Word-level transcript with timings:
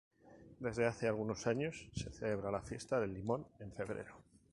Desde 0.57 0.87
hace 0.87 1.07
algunos 1.07 1.45
años 1.45 1.87
se 1.93 2.11
celebra 2.11 2.49
la 2.49 2.63
Fiesta 2.63 2.99
del 2.99 3.13
Limón, 3.13 3.45
en 3.59 3.71
febrero. 3.71 4.15